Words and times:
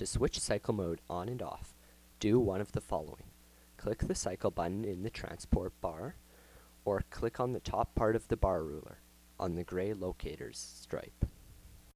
To 0.00 0.06
switch 0.06 0.40
cycle 0.40 0.72
mode 0.72 1.02
on 1.10 1.28
and 1.28 1.42
off, 1.42 1.74
do 2.20 2.40
one 2.40 2.62
of 2.62 2.72
the 2.72 2.80
following. 2.80 3.32
Click 3.76 3.98
the 3.98 4.14
cycle 4.14 4.50
button 4.50 4.82
in 4.82 5.02
the 5.02 5.10
transport 5.10 5.78
bar, 5.82 6.16
or 6.86 7.04
click 7.10 7.38
on 7.38 7.52
the 7.52 7.60
top 7.60 7.94
part 7.94 8.16
of 8.16 8.26
the 8.28 8.36
bar 8.38 8.64
ruler, 8.64 9.00
on 9.38 9.56
the 9.56 9.62
gray 9.62 9.92
locators 9.92 10.56
stripe. 10.80 11.19